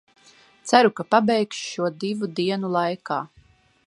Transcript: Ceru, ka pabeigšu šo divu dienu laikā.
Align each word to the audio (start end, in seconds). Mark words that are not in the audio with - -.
Ceru, 0.69 0.89
ka 0.99 1.03
pabeigšu 1.15 1.61
šo 1.73 1.91
divu 2.05 2.31
dienu 2.41 2.73
laikā. 2.77 3.19